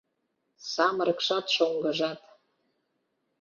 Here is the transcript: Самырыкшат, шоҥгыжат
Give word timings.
Самырыкшат, 0.71 1.45
шоҥгыжат 1.55 2.21